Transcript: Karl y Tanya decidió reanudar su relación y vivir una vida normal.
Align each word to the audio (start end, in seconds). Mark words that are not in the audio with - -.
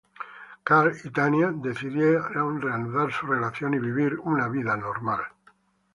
Karl 0.65 0.97
y 1.03 1.09
Tanya 1.11 1.51
decidió 1.51 2.27
reanudar 2.27 3.11
su 3.13 3.27
relación 3.27 3.75
y 3.75 3.79
vivir 3.79 4.17
una 4.23 4.47
vida 4.47 4.75
normal. 4.75 5.21